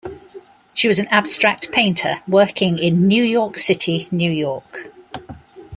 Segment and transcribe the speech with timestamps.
[0.73, 4.91] She was an abstract painter, working in New York City, New York.